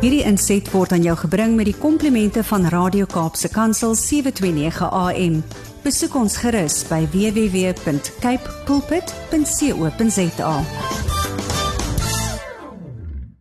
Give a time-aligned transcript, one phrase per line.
[0.00, 5.34] Hierdie inset word aan jou gebring met die komplimente van Radio Kaapse Kansel 729 AM.
[5.84, 10.54] Besoek ons gerus by www.cape pulpit.co.za.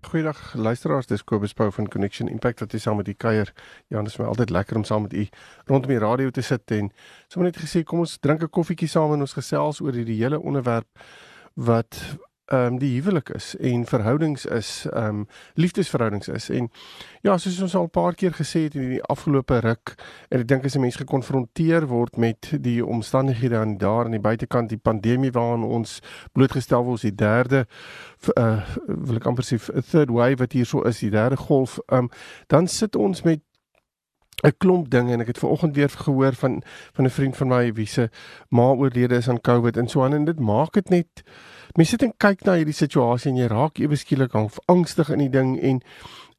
[0.10, 3.54] Goeiedag luisteraars, dis Kobus Pau van Connection Impact wat hier saam met u kuier.
[3.88, 5.30] Ja, dit is my altyd lekker om saam met u
[5.72, 6.92] rondom die radio te sit en
[7.32, 10.44] sommer net gesê kom ons drink 'n koffietjie saam en ons gesels oor hierdie hele
[10.44, 10.92] onderwerp
[11.56, 12.20] wat
[12.50, 16.50] ehm um, die huwelik is en verhoudings is, ehm um, liefdesverhoudings is.
[16.50, 16.72] En
[17.22, 19.94] ja, soos ons al 'n paar keer gesê het in die afgelope ruk
[20.30, 24.20] en ek dink as 'n mens gekonfronteer word met die omstandighede aan daar aan die
[24.20, 26.00] buitekant, die pandemie waaraan ons
[26.32, 27.68] blootgestel word, die derde
[28.38, 29.58] uh wil ek amper sê
[29.92, 32.10] third wave wat hier so is, die derde golf, ehm um,
[32.48, 33.40] dan sit ons met
[34.42, 35.12] 'n klomp dinge.
[35.12, 36.62] En ek het vanoggend weer gehoor van
[36.94, 38.10] van 'n vriend van my wie se
[38.50, 41.24] ma oorlede is aan COVID en so aan en dit maak dit net
[41.80, 45.32] mense sit en kyk na hierdie situasie en jy raak ewe skielik angstig in die
[45.32, 45.80] ding en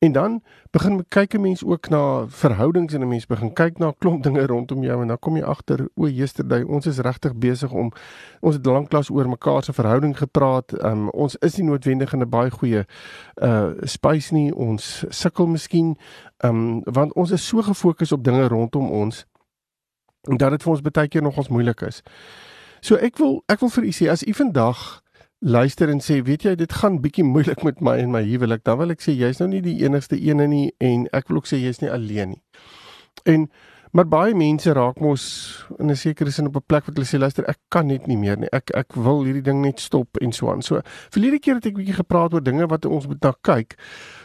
[0.00, 3.92] en dan begin kyk 'n mens ook na verhoudings en 'n mens begin kyk na
[3.98, 7.72] klomp dinge rondom jou en dan kom jy agter o, yesterday ons is regtig besig
[7.72, 7.92] om
[8.40, 10.84] ons het lanklaas oor mekaar se verhouding gepraat.
[10.84, 12.86] Um, ons is nie noodwendig in 'n baie goeie
[13.42, 14.54] uh space nie.
[14.54, 15.96] Ons sukkel miskien
[16.44, 19.26] um want ons is so gefokus op dinge rondom ons
[20.28, 22.02] en dat dit vir ons baie keer nog ons moeilik is.
[22.80, 24.99] So ek wil ek wil vir u sê as u vandag
[25.40, 28.78] luister en sê, weet jy, dit gaan bietjie moeilik met my en my huwelik, dan
[28.80, 31.60] wil ek sê jy's nou nie die enigste een nie en ek wil ook sê
[31.62, 32.42] jy's nie alleen nie.
[33.24, 33.48] En
[33.90, 35.24] maar baie mense raak mos
[35.80, 38.16] in 'n sekere sin op 'n plek wat hulle sê, luister, ek kan net nie
[38.16, 38.48] meer nie.
[38.52, 40.62] Ek ek wil hierdie ding net stop en so aan.
[40.62, 40.80] So
[41.10, 43.74] verlede keer het ek bietjie gepraat oor dinge wat ons moet na kyk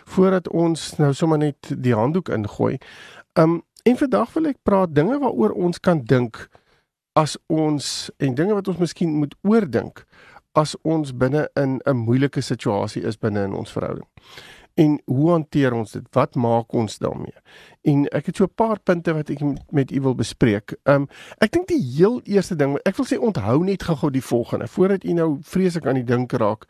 [0.06, 2.78] voordat ons nou sommer net die handdoek ingooi.
[3.36, 6.50] Um en vandag wil ek praat dinge waaroor ons kan dink
[7.16, 10.06] as ons en dinge wat ons miskien moet oordink
[10.56, 14.08] as ons binne in 'n moeilike situasie is binne in ons verhouding.
[14.76, 16.04] En hoe hanteer ons dit?
[16.12, 17.36] Wat maak ons daarmee?
[17.88, 19.40] En ek het so 'n paar punte wat ek
[19.72, 20.76] met u wil bespreek.
[20.84, 24.68] Um ek dink die heel eerste ding, ek wil sê onthou net gou-gou die volgende
[24.68, 26.66] voordat u nou vreeslik aan die dink raak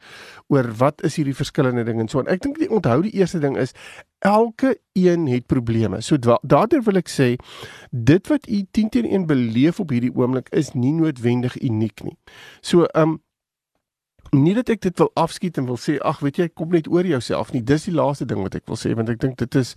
[0.47, 3.39] oor wat is hierdie verskillende dinge en so en ek dink die onthou die eerste
[3.39, 3.73] ding is
[4.19, 6.01] elke een het probleme.
[6.01, 7.35] So daardeur wil ek sê
[7.91, 12.17] dit wat u 10 teen 1 beleef op hierdie oomblik is nie noodwendig uniek nie.
[12.61, 13.21] So um
[14.31, 17.05] nie dat ek dit wil afskiet en wil sê ag weet jy kom net oor
[17.05, 17.63] jouself nie.
[17.63, 19.75] Dis die laaste ding wat ek wil sê want ek dink dit is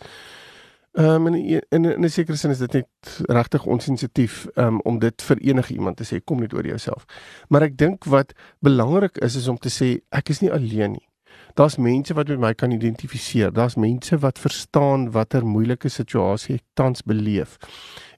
[0.99, 2.89] ehm um, in in 'n sekere sin is dit net
[3.29, 7.05] regtig onsensitief um, om dit vir enige iemand te sê kom net oor jouself.
[7.49, 11.09] Maar ek dink wat belangrik is is om te sê ek is nie alleen nie.
[11.55, 13.53] Daar's mense wat met my kan identifiseer.
[13.53, 17.59] Daar's mense wat verstaan watter moeilike situasie ek tans beleef.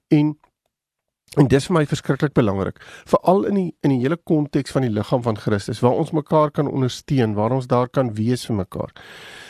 [0.08, 0.38] En
[1.38, 4.91] En dis vir my verskriklik belangrik, veral in die in die hele konteks van die
[4.91, 8.91] liggaam van Christus waar ons mekaar kan ondersteun, waar ons daar kan wees vir mekaar.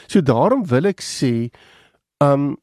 [0.07, 1.49] So daarom wil ek sê,
[2.21, 2.59] um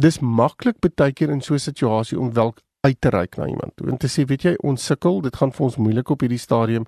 [0.00, 3.76] dis maklik baie keer in so 'n situasie om wel uit te reik na iemand
[3.76, 6.38] toe en te sê, weet jy, ons sukkel, dit gaan vir ons moeilik op hierdie
[6.38, 6.86] stadium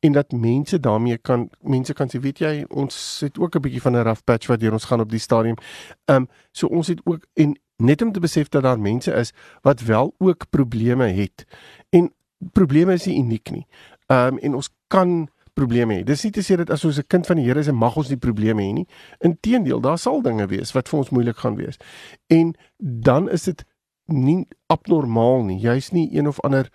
[0.00, 3.82] en dat mense daarmee kan mense kan sê, weet jy, ons het ook 'n bietjie
[3.82, 5.56] van 'n rough patch wat deur ons gaan op die stadium.
[6.06, 9.80] Um so ons het ook en net om te besef dat daar mense is wat
[9.80, 11.44] wel ook probleme het.
[11.90, 12.12] En
[12.52, 13.66] probleme is nie uniek nie.
[14.06, 16.02] Ehm um, en ons kan probleme hê.
[16.02, 18.08] Dis nie te sê dat as ons 'n kind van die Here is, mag ons
[18.08, 18.86] nie probleme hê nie.
[19.18, 21.76] Inteendeel, daar sal dinge wees wat vir ons moeilik gaan wees.
[22.26, 23.64] En dan is dit
[24.06, 25.58] nie abnormaal nie.
[25.58, 26.70] Jy's nie een of ander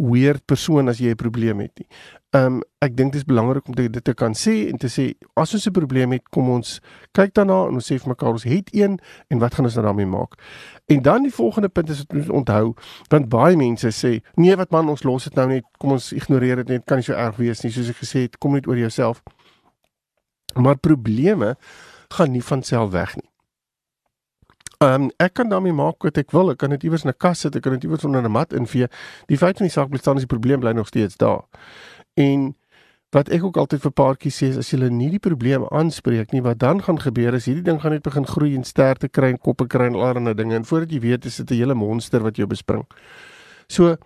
[0.00, 1.88] weird persoon as jy 'n probleem het nie.
[2.32, 5.54] Um ek dink dit is belangrik om dit te kan sê en te sê as
[5.54, 6.80] ons 'n probleem het, kom ons
[7.12, 9.84] kyk daarna en ons sê vir mekaar ons het een en wat gaan ons nou
[9.84, 10.38] daarmee maak?
[10.86, 12.74] En dan die volgende punt is wat ons onthou,
[13.08, 16.56] want baie mense sê, nee, wat man, ons los dit nou net, kom ons ignoreer
[16.56, 18.76] dit net, kan nie so erg wees nie, soos ek gesê het, kom net oor
[18.76, 19.22] jouself.
[20.54, 21.56] Maar probleme
[22.08, 23.29] gaan nie van self weg nie.
[24.80, 26.50] Ehm um, ek kan daarmee maak wat ek wil.
[26.54, 28.52] Ek kan dit iewers in 'n kas sit, ek kan dit iewers onder 'n mat
[28.52, 28.88] invee.
[29.28, 31.44] Die feit van die saak bly staan is die probleem bly nog steeds daar.
[32.16, 32.56] En
[33.10, 36.42] wat ek ook altyd vir paartjies sê is as jy nie die probleem aanspreek nie,
[36.42, 39.38] wat dan gaan gebeur is hierdie ding gaan net begin groei en sterkte kry en
[39.38, 42.36] koppe kry en allerlei dinge en voordat jy weet is dit 'n hele monster wat
[42.36, 42.86] jou bespring.
[43.68, 43.96] So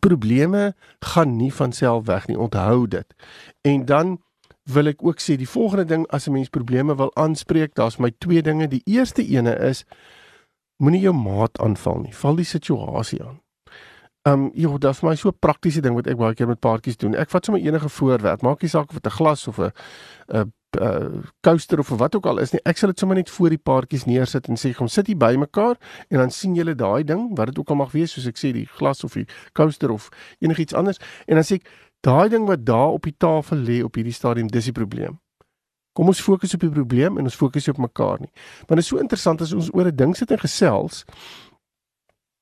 [0.00, 2.38] probleme gaan nie van self weg nie.
[2.38, 3.14] Onthou dit.
[3.62, 4.18] En dan
[4.70, 8.12] wil ek ook sê die volgende ding as 'n mens probleme wil aanspreek, daar's my
[8.18, 8.68] twee dinge.
[8.68, 9.84] Die eerste ene is
[10.76, 12.14] moenie jou maat aanval nie.
[12.14, 13.40] Val die situasie aan.
[14.22, 17.14] Um, ja, dit is my so praktiese ding wat ek baie keer met paartjies doen.
[17.14, 19.72] Ek vat sommer enige voorwerp, maak nie saak of dit 'n glas of 'n
[20.28, 22.60] 'n uh coaster of wat ook al is nie.
[22.64, 25.34] Ek sal dit sommer net voor die paartjies neersit en sê kom sit hier by
[25.36, 25.76] mekaar
[26.08, 28.52] en dan sien julle daai ding wat dit ook al mag wees soos ek sê
[28.52, 30.08] die glas of die coaster of
[30.40, 31.68] enigiets anders en dan sê ek
[32.02, 35.20] Daai ding wat daar op die tafel lê op hierdie stadium, dis die probleem.
[35.94, 38.30] Kom ons fokus op die probleem en ons fokus op mekaar nie.
[38.66, 41.04] Want dit is so interessant as ons oor 'n ding sit en gesels,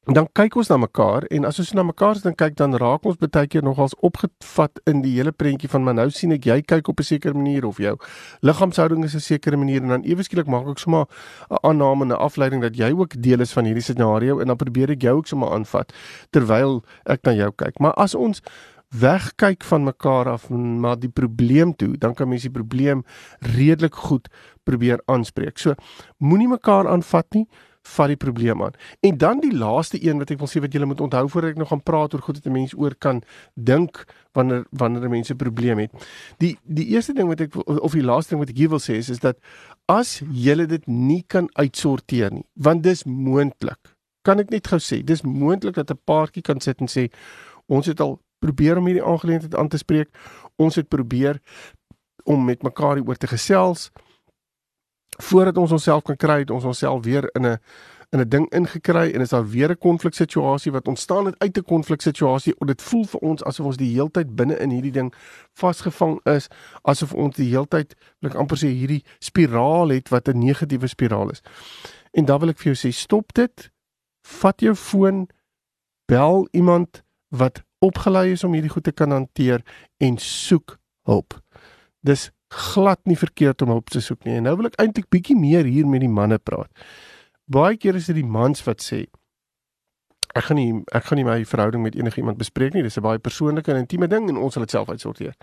[0.08, 3.04] dan kyk ons na mekaar en as ons na mekaar sit en kyk dan raak
[3.04, 6.62] ons baie keer nogals opgevat in die hele prentjie van maar nou sien ek jy
[6.62, 7.96] kyk op 'n sekere manier of jou
[8.40, 11.06] liggaamshouding is 'n sekere manier en dan ewe skielik maak ek sommer
[11.50, 14.56] 'n aanname en 'n afleiding dat jy ook deel is van hierdie scenario en dan
[14.56, 15.92] probeer ek jou ook sommer aanvat
[16.30, 17.78] terwyl ek na jou kyk.
[17.78, 18.42] Maar as ons
[18.90, 23.04] wegkyk van mekaar af maar die probleem toe, dan kan mens die probleem
[23.38, 24.28] redelik goed
[24.62, 25.58] probeer aanspreek.
[25.58, 25.74] So
[26.18, 27.46] moenie mekaar aanvat nie
[27.82, 28.74] vat die probleem aan.
[29.00, 31.60] En dan die laaste een wat ek wil sê wat julle moet onthou voordat ek
[31.62, 33.22] nog gaan praat oor goed wat 'n mens oor kan
[33.54, 35.90] dink wanneer wanneer 'n mens 'n probleem het.
[36.38, 38.94] Die die eerste ding wat ek of die laaste ding wat ek hier wil sê
[38.94, 39.38] is is dat
[39.86, 43.96] as jy dit nie kan uitsorteer nie, want dis moontlik.
[44.22, 47.10] Kan ek net gou sê, dis moontlik dat 'n paartjie kan sit en sê
[47.66, 50.10] ons het al probeer om hierdie aangeleentheid aan te spreek.
[50.56, 51.40] Ons het probeer
[52.24, 53.90] om met mekaar hieroor te gesels
[55.20, 57.58] voordat ons onsself kan kry het ons onsself weer in 'n
[58.10, 61.62] in 'n ding ingekry en is daar weer 'n konfliksituasie wat ontstaan het uit 'n
[61.62, 65.14] konfliksituasie en dit voel vir ons asof ons die heeltyd binne in hierdie ding
[65.52, 66.48] vasgevang is
[66.82, 71.30] asof ons die heeltyd wil ek amper sê hierdie spiraal het wat 'n negatiewe spiraal
[71.30, 71.42] is.
[72.10, 73.70] En dan wil ek vir jou sê stop dit.
[74.22, 75.28] Vat jou foon,
[76.06, 79.64] bel iemand wat opgelei is om hierdie goed te kan hanteer
[79.98, 80.76] en soek
[81.08, 81.36] hulp.
[82.06, 84.36] Dis glad nie verkeerd om hulp te soek nie.
[84.40, 86.70] En nou wil ek eintlik bietjie meer hier met die manne praat.
[87.50, 89.06] Baie keer is dit die mans wat sê
[90.38, 92.82] ek gaan nie ek gaan nie my verhouding met enigiemand bespreek nie.
[92.82, 95.34] Dis 'n baie persoonlike en intieme ding en ons sal dit self uitsorteer.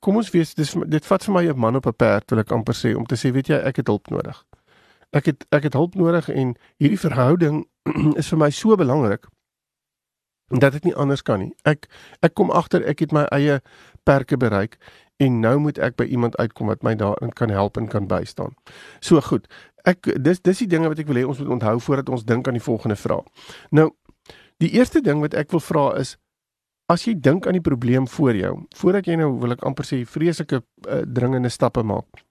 [0.00, 2.52] Kom ons wees dis dit vat vir my 'n man op 'n perd wil ek
[2.52, 4.44] amper sê om te sê weet jy ek het hulp nodig.
[5.12, 7.66] Ek het ek het hulp nodig en hierdie verhouding
[8.20, 9.26] is vir my so belangrik
[10.60, 11.52] dat dit nie anders kan nie.
[11.64, 11.88] Ek
[12.20, 13.60] ek kom agter ek het my eie
[14.04, 14.78] perke bereik
[15.22, 18.56] en nou moet ek by iemand uitkom wat my daarin kan help en kan bystaan.
[19.00, 19.46] So goed.
[19.84, 22.48] Ek dis dis die dinge wat ek wil hê ons moet onthou voordat ons dink
[22.48, 23.26] aan die volgende vraag.
[23.70, 23.90] Nou,
[24.62, 26.16] die eerste ding wat ek wil vra is
[26.92, 30.02] as jy dink aan die probleem voor jou, voordat jy nou wil ek amper sê
[30.04, 32.22] vreeslike uh, dringende stappe maak.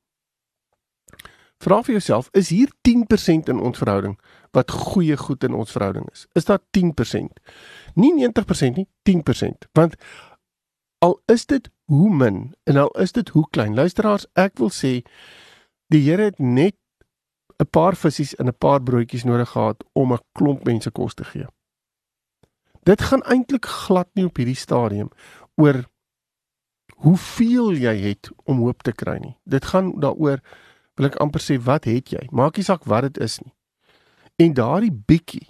[1.62, 4.16] Vra vir jouself, is hier 10% in ons verhouding
[4.52, 6.26] wat goeie goed in ons verhouding is?
[6.36, 7.40] Is daar 10%?
[7.96, 9.68] Nie 90% nie, 10%.
[9.78, 9.96] Want
[11.00, 13.76] al is dit hoe min en al is dit hoe klein.
[13.76, 15.02] Luisteraars, ek wil sê
[15.92, 16.76] die Here het net
[17.62, 21.24] 'n paar visse en 'n paar broodjies nodig gehad om 'n klomp mense kos te
[21.24, 21.48] gee.
[22.84, 25.10] Dit gaan eintlik glad nie op hierdie stadium
[25.56, 25.86] oor
[26.96, 29.38] hoeveel jy het om hoop te kry nie.
[29.44, 30.40] Dit gaan daaroor
[30.96, 32.28] wil ek amper sê wat het jy?
[32.32, 33.54] Maak nie saak wat dit is nie.
[34.42, 35.48] En daardie bietjie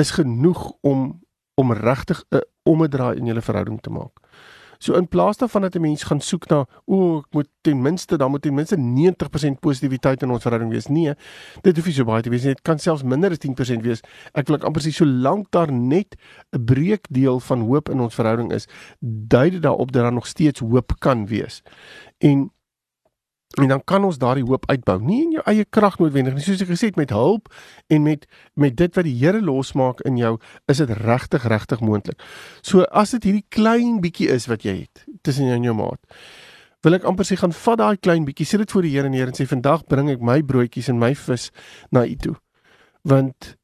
[0.00, 1.22] is genoeg om
[1.54, 4.18] om regtig 'n omdraai in julle verhouding te maak.
[4.78, 8.16] So in plaas daarvan dat 'n mens gaan soek na o, ek moet ten minste
[8.16, 10.86] dan moet ten minste 90% positiwiteit in ons verhouding wees.
[10.86, 11.14] Nee,
[11.60, 12.54] dit hoef nie so baie te wees nie.
[12.54, 14.00] Dit kan selfs minder as 10% wees.
[14.32, 16.16] Ek wil ek amper sê solank daar net
[16.52, 18.66] 'n breekdeel van hoop in ons verhouding is,
[19.00, 21.62] dui dit daarop dat daar nog steeds hoop kan wees.
[22.18, 22.50] En
[23.54, 24.96] En dan kan ons daardie hoop uitbou.
[25.02, 27.52] Nie in jou eie krag noodwendig nie, soos ek gesê het met hulp
[27.92, 28.26] en met
[28.58, 30.34] met dit wat die Here losmaak in jou,
[30.70, 32.18] is dit regtig regtig moontlik.
[32.62, 36.02] So as dit hierdie klein bietjie is wat jy het tussen jou en jou maat,
[36.82, 39.30] wil ek amper sê gaan vat daai klein bietjie, sit dit voor die Here neer
[39.30, 41.50] en sê vandag bring ek my broodjies en my vis
[41.94, 42.36] na U toe.
[43.06, 43.54] Want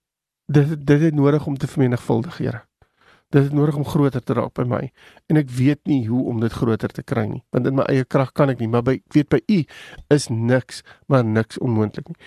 [0.46, 2.69] dit dit is nodig om te vermenigvuldig, Here
[3.30, 4.82] dit is nodig om groter te raak by my.
[5.30, 8.04] En ek weet nie hoe om dit groter te kry nie want in my eie
[8.04, 9.60] krag kan ek nie maar by ek weet by u
[10.14, 12.18] is niks maar niks onmoontlik nie.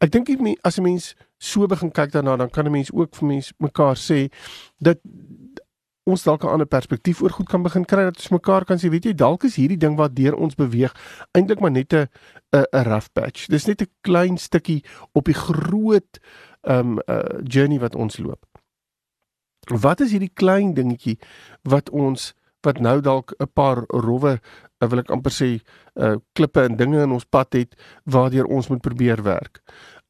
[0.00, 0.30] Ek dink
[0.62, 3.96] as 'n mens so begin kyk daarna dan kan 'n mens ook vir mens mekaar
[3.96, 4.30] sê
[4.80, 4.98] dat
[6.04, 8.90] ons dalk 'n ander perspektief oor goed kan begin kry dat ons mekaar kan sê
[8.90, 10.94] weet jy dalk is hierdie ding wat deur ons beweeg
[11.32, 12.08] eintlik maar net 'n
[12.52, 13.46] 'n rough patch.
[13.46, 16.18] Dis net 'n klein stukkie op die groot
[16.62, 18.49] um uh, journey wat ons loop
[19.68, 21.18] Wat is hierdie klein dingetjie
[21.62, 24.40] wat ons wat nou dalk 'n paar rowwe
[24.80, 25.60] eh, wil ek amper sê
[25.94, 29.60] uh klippe en dinge in ons pad het waardeur ons moet probeer werk.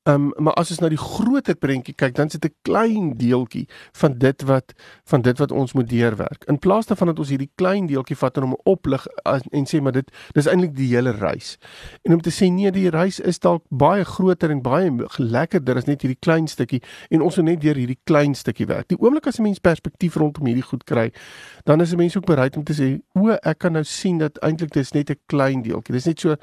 [0.09, 4.19] Um maar as ons na die groter prentjie kyk, dan sit 'n klein deeltjie van
[4.19, 4.73] dit wat
[5.05, 6.45] van dit wat ons moet deurwerk.
[6.49, 9.07] In plaas daarvan dat ons hierdie klein deeltjie vat en hom oplig
[9.53, 11.59] en sê maar dit dis eintlik die hele reis.
[12.03, 15.85] En om te sê nee, die reis is dalk baie groter en baie lekkerder as
[15.85, 18.89] net hierdie klein stukkie en ons moet net deur hierdie klein stukkie werk.
[18.89, 21.13] Die oomblik as 'n mens perspektief rondom hierdie goed kry,
[21.65, 24.39] dan is 'n mens ook bereid om te sê, "O, ek kan nou sien dat
[24.39, 25.95] eintlik dis net 'n klein deeltjie.
[25.95, 26.37] Dis net so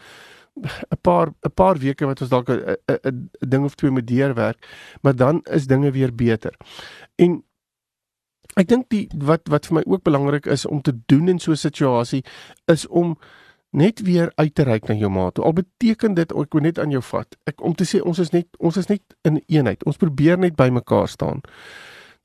[0.64, 4.68] 'n paar 'n paar weke wat ons dalk 'n 'n ding of twee moet deurwerk,
[5.02, 6.54] maar dan is dinge weer beter.
[7.16, 7.44] En
[8.56, 11.52] ek dink die wat wat vir my ook belangrik is om te doen in so
[11.52, 12.24] 'n situasie
[12.66, 13.18] is om
[13.70, 15.40] net weer uit te reik na jou maat.
[15.40, 17.38] Al beteken dit ek moet net aan jou vat.
[17.46, 19.84] Ek om te sê ons is net ons is net in eenheid.
[19.86, 21.42] Ons probeer net by mekaar staan.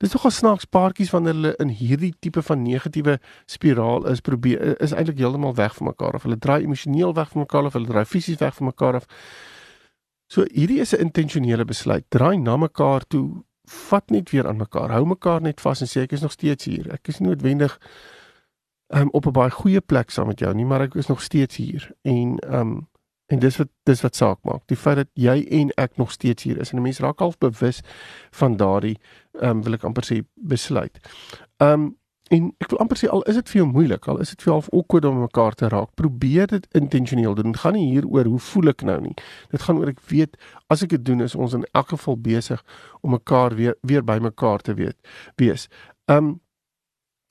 [0.03, 3.13] Dis nogal snaaks paartjies wanneer hulle in hierdie tipe van negatiewe
[3.47, 7.45] spiraal is probeer is eintlik heeltemal weg van mekaar of hulle draai emosioneel weg van
[7.45, 9.07] mekaar of hulle draai fisies weg van mekaar af.
[10.27, 12.05] So hierdie is 'n intentionele besluit.
[12.09, 14.91] Draai na mekaar toe, vat net weer aan mekaar.
[14.91, 16.91] Hou mekaar net vas en sê ek is nog steeds hier.
[16.91, 17.79] Ek is nie noodwendig
[18.87, 21.55] um, op 'n baie goeie plek saam met jou nie, maar ek is nog steeds
[21.55, 21.91] hier.
[22.01, 22.87] En ehm um,
[23.27, 24.63] en dis wat dis wat saak maak.
[24.67, 27.37] Die feit dat jy en ek nog steeds hier is en 'n mens raak half
[27.37, 27.81] bewus
[28.31, 28.97] van daardie
[29.41, 30.99] ehm um, wil ek amper sê besluit.
[31.57, 31.97] Ehm um,
[32.29, 34.51] en ek wil amper sê al is dit vir jou moeilik, al is dit vir
[34.51, 37.51] jou half awkward om mekaar te raak, probeer dit intentioneel doen.
[37.51, 39.13] Dit gaan nie hier oor hoe voel ek nou nie.
[39.51, 40.37] Dit gaan oor ek weet
[40.67, 42.63] as ek dit doen is ons in elk geval besig
[43.01, 44.97] om mekaar weer weer by mekaar te weet
[45.35, 45.69] wees.
[46.07, 46.39] Ehm um,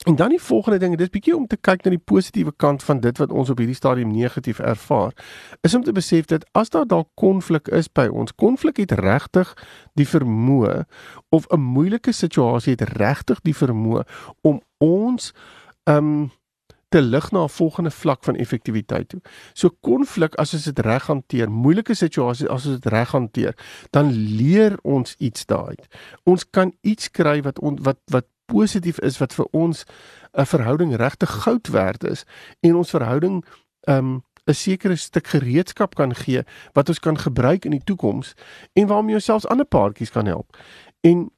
[0.02, 3.00] En dan die volgende ding, dis bietjie om te kyk na die positiewe kant van
[3.00, 5.14] dit wat ons op hierdie stadium negatief ervaar,
[5.60, 9.54] is om te besef dat as daar dalk konflik is by ons, konflik het regtig
[9.94, 10.82] die vermoë
[11.30, 14.02] of 'n moeilike situasie het regtig die vermoë
[14.42, 15.32] om ons
[15.84, 16.30] um
[16.92, 19.20] te lig na 'n volgende vlak van effektiwiteit toe.
[19.52, 23.54] So konflik as ons dit reg hanteer, moeilike situasies as ons dit reg hanteer,
[23.90, 25.86] dan leer ons iets daaruit.
[26.22, 29.84] Ons kan iets kry wat on, wat wat positief is wat vir ons
[30.32, 32.24] 'n verhouding regtig goud werd is
[32.60, 33.44] en ons verhouding
[33.88, 36.42] um 'n sekere stuk gereedskap kan gee
[36.72, 38.34] wat ons kan gebruik in die toekoms
[38.72, 40.56] en waarmee ons selfs ander paartjies kan help.
[41.00, 41.30] En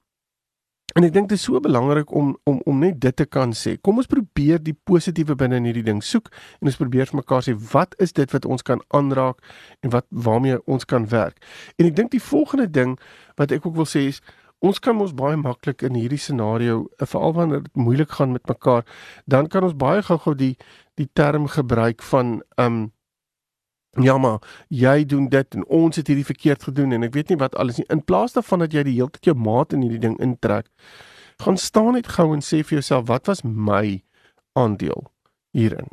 [0.94, 3.74] en ek dink dit is so belangrik om om om net dit te kan sê.
[3.80, 6.30] Kom ons probeer die positiewe binne in hierdie ding soek
[6.60, 9.42] en ons probeer vir mekaar sê wat is dit wat ons kan aanraak
[9.82, 11.42] en wat waarmee ons kan werk.
[11.78, 12.96] En ek dink die volgende ding
[13.40, 14.22] wat ek ook wil sê is
[14.58, 18.46] ons kan mos baie maklik in hierdie scenario, eh, veral wanneer dit moeilik gaan met
[18.48, 18.84] mekaar,
[19.26, 20.56] dan kan ons baie gou-gou die
[20.94, 22.92] die term gebruik van um
[24.00, 27.38] ja maar jy doen dit en ons het hierdie verkeerd gedoen en ek weet nie
[27.38, 27.86] wat alles nie.
[27.90, 30.66] In plaas daarvan dat jy die hele tyd jou maat in hierdie ding intrek,
[31.42, 34.02] gaan staan net gou en sê vir jouself, wat was my
[34.54, 35.10] aandeel
[35.52, 35.90] hierin?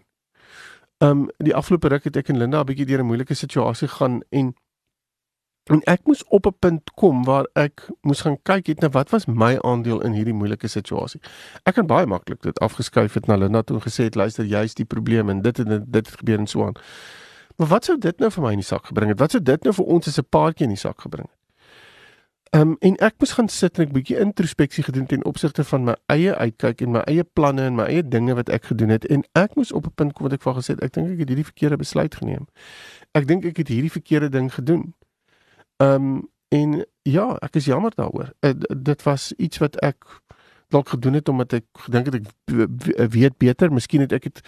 [1.01, 4.21] Um die afgelope ruk het ek en Linda 'n bietjie deur 'n moeilike situasie gaan
[4.29, 4.53] en
[5.71, 9.09] En ek moes op 'n punt kom waar ek moes gaan kyk het na wat
[9.09, 11.21] was my aandeel in hierdie moeilike situasie.
[11.63, 14.73] Ek kan baie maklik dit afgeskuif het na Linda toe en gesê het luister jy's
[14.73, 16.75] die probleem en dit en dit, dit het gebeur en so aan.
[17.55, 19.19] Maar wat sou dit nou vir my in die sak gebring het?
[19.19, 21.41] Wat sou dit nou vir ons as 'n paartjie in die sak gebring het?
[22.51, 25.83] Ehm um, en ek moes gaan sit en 'n bietjie introspeksie gedoen ten opsigte van
[25.83, 29.05] my eie uitkyk en my eie planne en my eie dinge wat ek gedoen het
[29.05, 31.19] en ek moes op 'n punt kom wat ek vir gesê het ek dink ek
[31.19, 32.47] het hierdie verkeerde besluit geneem.
[33.11, 34.93] Ek dink ek het hierdie verkeerde ding gedoen.
[35.81, 38.33] Ehm um, en ja, ek is jammer daaroor.
[38.39, 40.05] Uh, dit was iets wat ek
[40.71, 43.71] dalk gedoen het omdat ek gedink het ek weet beter.
[43.73, 44.41] Miskien het ek dit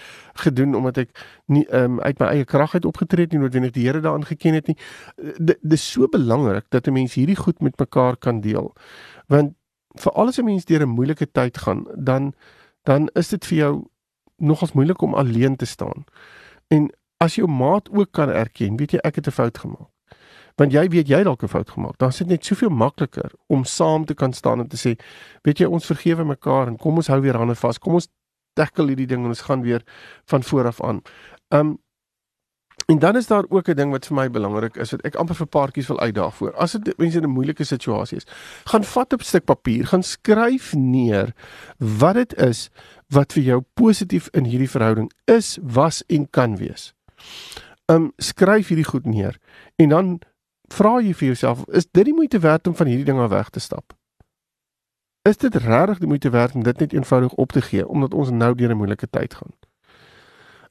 [0.43, 3.73] gedoen omdat ek nie ehm um, uit my eie krag uit opgetree het nie, noodwendig
[3.75, 4.77] die Here daarin geken het nie.
[5.39, 8.73] Dit dis so belangrik dat 'n mens hierdie goed met mekaar kan deel.
[9.27, 9.55] Want
[9.95, 12.33] vir alles 'n mens deur 'n moeilike tyd gaan, dan
[12.83, 13.73] dan is dit vir jou
[14.37, 16.05] nogals moeilik om alleen te staan.
[16.67, 19.92] En as jou maat ook kan erken, weet jy ek het 'n fout gemaak
[20.55, 21.97] want jy weet jy dalk 'n fout gemaak.
[21.97, 24.95] Dan is dit net soveel makliker om saam te kan staan en te sê,
[25.43, 27.79] weet jy, ons vergewe mekaar en kom ons hou weer hande vas.
[27.79, 28.07] Kom ons
[28.53, 29.83] tackle hierdie ding en ons gaan weer
[30.25, 31.01] van voor af aan.
[31.49, 31.77] Um
[32.85, 35.35] en dan is daar ook 'n ding wat vir my belangrik is wat ek amper
[35.35, 36.53] vir paartjies wil uitdaag voor.
[36.55, 38.25] As dit mense in 'n moeilike situasie is,
[38.63, 41.33] gaan vat 'n stuk papier, gaan skryf neer
[41.77, 42.69] wat dit is
[43.09, 46.93] wat vir jou positief in hierdie verhouding is, was en kan wees.
[47.85, 49.37] Um skryf hierdie goed neer
[49.75, 50.21] en dan
[50.77, 53.61] vra jy vir jouself, is dit die moeite werd om van hierdie dinge weg te
[53.63, 53.93] stap?
[55.29, 58.29] Is dit regtig die moeite werd om dit net eenvoudig op te gee omdat ons
[58.29, 59.53] nou deur 'n moeilike tyd gaan?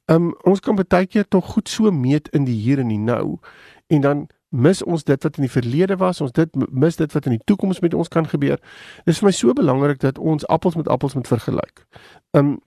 [0.06, 3.38] Um ons kan baie keer tog goed so meet in die hier en die nou
[3.87, 7.26] en dan mis ons dit wat in die verlede was, ons dit mis dit wat
[7.26, 8.61] in die toekoms met ons kan gebeur.
[9.04, 11.87] Dit is vir my so belangrik dat ons appels met appels moet vergelyk.
[12.30, 12.61] Um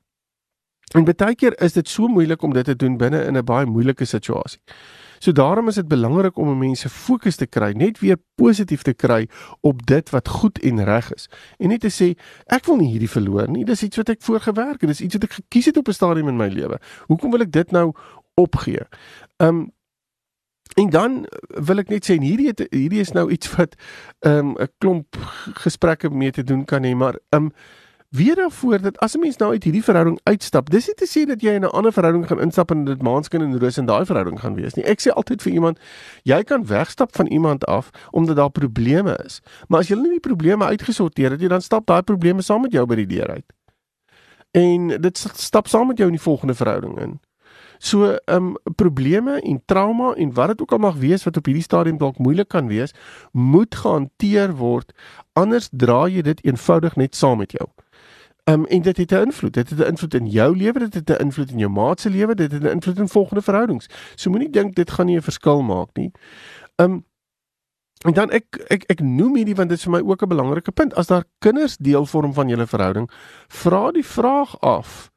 [0.93, 3.65] en baie keer is dit so moeilik om dit te doen binne in 'n baie
[3.65, 4.61] moeilike situasie.
[5.19, 9.27] So daarom is dit belangrik om mense fokus te kry, net weer positief te kry
[9.61, 11.29] op dit wat goed en reg is.
[11.57, 12.11] En nie te sê
[12.45, 13.65] ek wil nie hierdie verloor nie.
[13.65, 14.91] Dis iets wat ek voorgewerk het.
[14.91, 16.79] Dis iets wat ek gekies het op 'n stadium in my lewe.
[17.07, 17.93] Hoekom wil ek dit nou
[18.35, 18.85] opgee?
[19.37, 19.71] Um
[20.75, 23.75] en dan wil ek net sê hierdie het, hierdie is nou iets wat
[24.19, 25.15] um 'n klomp
[25.63, 27.51] gesprekke mee te doen kan hê, maar um
[28.09, 31.25] weer daarvoor dat as 'n mens nou uit hierdie verhouding uitstap, dis nie te sê
[31.27, 34.05] dat jy in 'n ander verhouding gaan instap en dit maanskyn en roos in daai
[34.05, 34.85] verhouding gaan wees nie.
[34.85, 35.79] Ek sê altyd vir iemand,
[36.23, 39.41] jy kan wegstap van iemand af omdat daar probleme is.
[39.67, 42.71] Maar as jy nie die probleme uitgesorteer het nie, dan stap daai probleme saam met
[42.71, 43.53] jou by die deur uit.
[44.51, 47.19] En dit stap saam met jou in die volgende verhouding in.
[47.77, 51.45] So ehm um, probleme en trauma en wat dit ook al mag wees wat op
[51.45, 52.93] hierdie stadium dalk moeilik kan wees,
[53.31, 54.93] moet gehanteer word
[55.33, 57.67] anders dra jy dit eenvoudig net saam met jou.
[58.45, 59.53] Ehm um, en dit het 'n invloed.
[59.53, 62.09] Dit het 'n invloed in jou lewe, dit het 'n invloed in jou maat se
[62.09, 63.87] lewe, dit het 'n invloed in volgende verhoudings.
[64.15, 66.11] So moenie dink dit gaan nie 'n verskil maak nie.
[66.75, 67.05] Ehm um,
[68.05, 70.71] en dan ek ek ek noem hierdie want dit is vir my ook 'n belangrike
[70.71, 70.93] punt.
[70.93, 73.09] As daar kinders deel vorm van julle verhouding,
[73.47, 75.11] vra die vraag af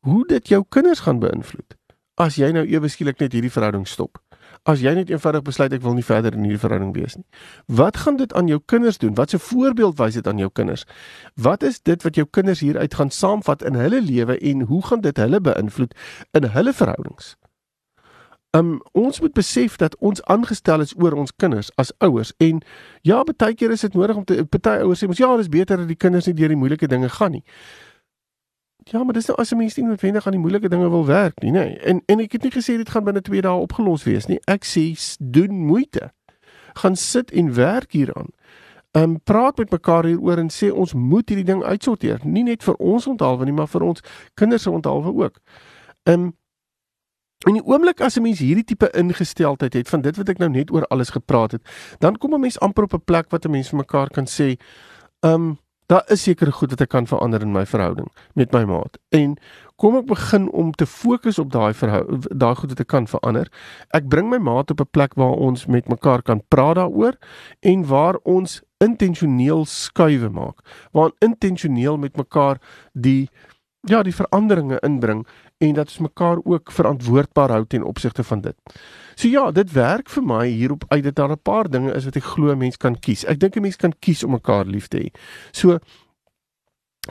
[0.00, 1.76] hoe dit jou kinders gaan beïnvloed
[2.18, 4.18] as jy nou ewe skielik net hierdie verhouding stop
[4.68, 7.24] as jy net eenvoudig besluit ek wil nie verder in hierdie verhouding wees nie.
[7.80, 9.14] Wat gaan dit aan jou kinders doen?
[9.16, 10.84] Wat 'n voorbeeld wys dit aan jou kinders?
[11.34, 15.00] Wat is dit wat jou kinders hieruit gaan saamvat in hulle lewe en hoe gaan
[15.00, 15.94] dit hulle beïnvloed
[16.32, 17.36] in hulle verhoudings?
[18.56, 22.62] Um ons moet besef dat ons aangestel is oor ons kinders as ouers en
[23.02, 25.76] ja, baie keer is dit nodig om te party ouers sê mos ja, dis beter
[25.76, 27.44] dat die kinders nie deur die moeilike dinge gaan nie.
[28.90, 31.40] Ja, maar dis nou as 'n mens nie noodwendig aan die moeilike dinge wil werk
[31.40, 31.64] nie, nê.
[31.64, 31.78] Nee.
[31.78, 34.40] En en ek het nie gesê dit gaan binne 2 dae opgelos wees nie.
[34.44, 36.12] Ek sê doen moeite.
[36.72, 38.28] Gaan sit en werk hieraan.
[38.90, 42.62] Ehm um, praat met mekaar hieroor en sê ons moet hierdie ding uitsorteer, nie net
[42.62, 44.00] vir ons onthaalwe nie, maar vir ons
[44.34, 45.38] kinders se onthaalwe ook.
[46.02, 46.36] Ehm um,
[47.46, 50.48] in die oomblik as 'n mens hierdie tipe ingesteldheid het van dit wat ek nou
[50.48, 51.62] net oor alles gepraat het,
[51.98, 54.56] dan kom 'n mens amper op 'n plek wat 'n mens vir mekaar kan sê,
[55.20, 58.64] ehm um, daar is sekere goed wat ek kan verander in my verhouding met my
[58.68, 58.98] maat.
[59.16, 59.36] En
[59.80, 61.72] kom ek begin om te fokus op daai
[62.28, 63.48] daai goed wat ek kan verander.
[63.96, 67.16] Ek bring my maat op 'n plek waar ons met mekaar kan praat daaroor
[67.60, 70.60] en waar ons intentioneel skuwe maak.
[70.92, 72.60] Waar intentioneel met mekaar
[72.92, 73.30] die
[73.86, 75.26] ja, die veranderinge inbring
[75.58, 78.56] en dat ons mekaar ook verantwoordbaar hou ten opsigte van dit.
[79.14, 82.16] So ja, dit werk vir my hierop uit dat daar 'n paar dinge is wat
[82.16, 83.24] ek glo mens kan kies.
[83.24, 85.10] Ek dink 'n mens kan kies om mekaar lief te hê.
[85.50, 85.78] So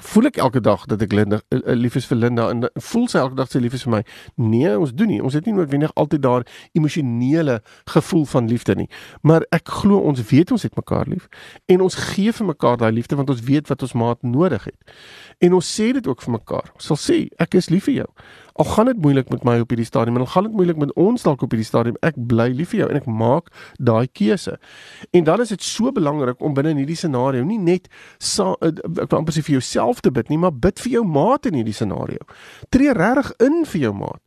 [0.04, 3.18] voel ek elke dag dat ek Linda uh, lief is vir Linda en voel sy
[3.22, 4.02] elke dag sy lief is vir my.
[4.36, 5.20] Nee, ons doen nie.
[5.24, 6.46] Ons het nie noodwendig altyd daar
[6.78, 8.88] emosionele gevoel van liefde nie.
[9.22, 11.30] Maar ek glo ons weet ons het mekaar lief
[11.66, 14.98] en ons gee vir mekaar daai liefde want ons weet wat ons maat nodig het.
[15.42, 16.74] En ons sê dit ook vir mekaar.
[16.78, 18.10] Ons sal sê ek is lief vir jou.
[18.58, 20.94] Al gaan dit moeilik met my op hierdie stadium en al gaan dit moeilik met
[20.98, 24.56] ons dalk op hierdie stadium, ek bly lief vir jou en ek maak daai keuse.
[25.14, 28.74] En dan is dit so belangrik om binne in hierdie scenario nie net sa, eh,
[28.74, 31.54] ek wil amper sê vir jouself te bid nie, maar bid vir jou maat in
[31.62, 32.26] hierdie scenario.
[32.70, 34.22] Tree regtig in vir jou maat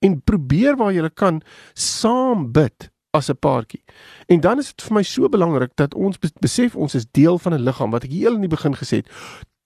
[0.00, 1.42] en probeer waar jy kan
[1.74, 3.82] saam bid as 'n paartjie.
[4.28, 7.54] En dan is dit vir my so belangrik dat ons besef ons is deel van
[7.54, 9.08] 'n liggaam wat ek heel in die begin gesê het.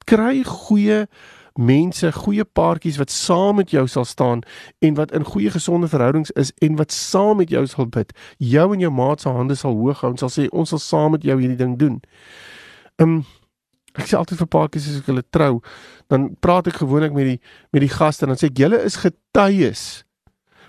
[0.06, 1.08] Kry goeie
[1.58, 4.42] mense, goeie paartjies wat saam met jou sal staan
[4.78, 8.10] en wat in goeie gesonde verhoudings is en wat saam met jou sal bid.
[8.38, 11.14] Jou en jou maat se hande sal hoog hou en sal sê ons sal saam
[11.14, 12.00] met jou hierdie ding doen.
[12.98, 13.22] Um,
[13.94, 15.60] ek sê altyd vir paartjies as ek hulle trou,
[16.10, 17.38] dan praat ek gewoonlik met die
[17.74, 20.04] met die gaste en dan sê ek julle is getuies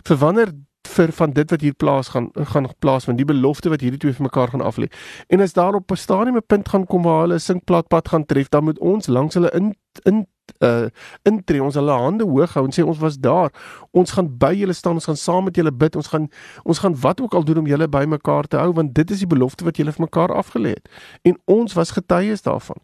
[0.06, 0.54] vir wanneer
[0.86, 4.14] vir van dit wat hier plaas gaan gaan plaas van die belofte wat hierdie twee
[4.14, 4.88] vir mekaar gaan aflê.
[5.34, 8.26] En as daar op 'n stadium 'n punt gaan kom waar hulle 'n sinkplatpad gaan
[8.26, 10.28] tref, dan moet ons langs hulle in in
[10.64, 10.88] uh
[11.24, 13.52] intree ons hulle hande hoog hou en sê ons was daar.
[13.92, 16.28] Ons gaan by julle staan, ons gaan saam met julle bid, ons gaan
[16.64, 19.24] ons gaan wat ook al doen om julle by mekaar te hou want dit is
[19.24, 20.90] die belofte wat julle vir mekaar afgelê het.
[21.24, 22.82] En ons was getuies daarvan.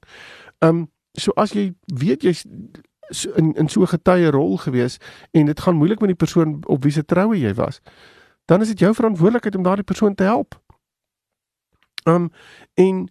[0.59, 2.45] Um so as jy weet jy's
[3.11, 4.97] so in in so 'n getuie rol gewees
[5.31, 7.81] en dit gaan moeilik met die persoon op wie se troue jy was,
[8.45, 10.59] dan is dit jou verantwoordelikheid om daardie persoon te help.
[12.03, 12.31] Um
[12.73, 13.09] en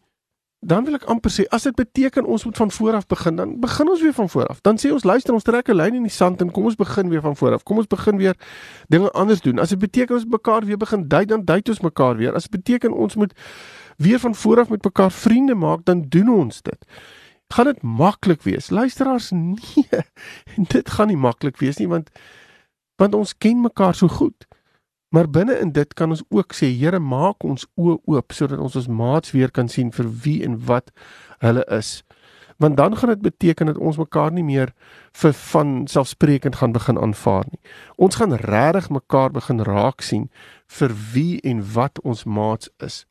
[0.60, 3.54] dan wil ek amper sê as dit beteken ons moet van voor af begin, dan
[3.60, 4.60] begin ons weer van voor af.
[4.60, 7.08] Dan sê ons luister, ons trek 'n lyn in die sand en kom ons begin
[7.08, 7.62] weer van voor af.
[7.62, 8.36] Kom ons begin weer
[8.88, 9.58] dinge anders doen.
[9.58, 12.34] As dit beteken ons mekaar weer begin dui, dan dui ons mekaar weer.
[12.34, 13.32] As dit beteken ons moet
[13.96, 16.84] weer van voor af met mekaar vriende maak, dan doen ons dit
[17.54, 18.70] gaan dit maklik wees.
[18.70, 19.84] Luisteraars, nee.
[20.72, 22.10] Dit gaan nie maklik wees nie want
[23.00, 24.46] want ons ken mekaar so goed.
[25.10, 28.76] Maar binne in dit kan ons ook sê, Here, maak ons oë oop sodat ons
[28.78, 30.92] ons maats weer kan sien vir wie en wat
[31.42, 32.00] hulle is.
[32.60, 34.70] Want dan gaan dit beteken dat ons mekaar nie meer
[35.16, 37.58] vir van selfsprekend gaan begin aanvaar nie.
[37.96, 40.28] Ons gaan regtig mekaar begin raak sien
[40.78, 43.06] vir wie en wat ons maats is.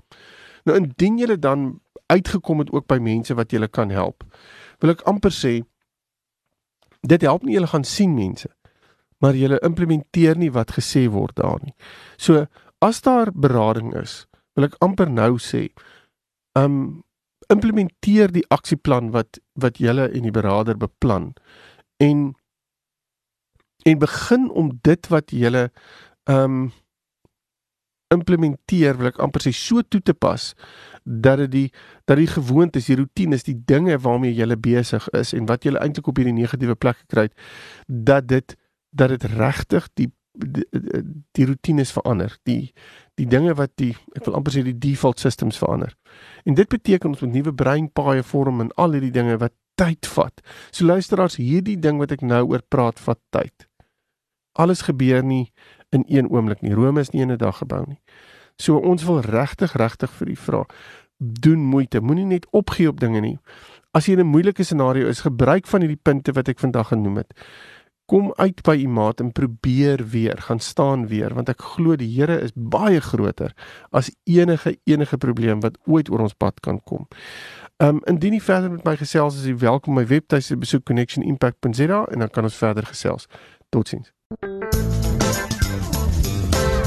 [0.63, 4.23] Nou indien jy dan uitgekom het ook by mense wat julle kan help.
[4.79, 5.59] Wil ek amper sê
[7.01, 8.47] dit help nie julle gaan sien mense,
[9.19, 11.75] maar julle implementeer nie wat gesê word daar nie.
[12.17, 12.45] So
[12.79, 15.67] as daar berading is, wil ek amper nou sê,
[16.57, 17.03] um
[17.49, 21.31] implementeer die aksieplan wat wat julle en die beraader beplan
[21.97, 22.33] en
[23.89, 25.69] en begin om dit wat julle
[26.29, 26.69] um
[28.13, 30.51] implementeer wil ek amper sê so toe te pas
[31.03, 31.67] dat dit die
[32.09, 36.09] dat die gewoontes, die roetines, die dinge waarmee jy besig is en wat jy eintlik
[36.09, 37.35] op hierdie negatiewe plek gekry het,
[37.87, 38.57] dat dit
[38.89, 40.65] dat dit regtig die die,
[41.31, 42.37] die roetines verander.
[42.43, 42.73] Die
[43.19, 45.91] die dinge wat die ek wil amper sê die default systems verander.
[46.47, 50.39] En dit beteken ons moet nuwe breinpaaie vorm en al hierdie dinge wat tyd vat.
[50.71, 53.67] So luisteraars, hierdie ding wat ek nou oor praat vat tyd.
[54.59, 55.49] Alles gebeur nie
[55.95, 56.75] in een oomblik nie.
[56.75, 57.99] Rome is nie in 'n dag gebou nie.
[58.57, 60.65] So ons wil regtig regtig vir u vra,
[61.17, 61.99] doen moeite.
[62.01, 63.39] Moenie net opgee op dinge nie.
[63.91, 67.17] As jy in 'n moeilike scenario is, gebruik van hierdie punte wat ek vandag genoem
[67.17, 67.33] het
[68.09, 72.09] kom uit by u maat en probeer weer, gaan staan weer want ek glo die
[72.09, 73.53] Here is baie groter
[73.95, 77.05] as enige enige probleem wat ooit oor ons pad kan kom.
[77.77, 82.25] Um indien jy verder met my gesels as jy welkom my webtuiste besoek connectionimpact.za en
[82.25, 83.29] dan kan ons verder gesels.
[83.69, 84.09] Totsiens.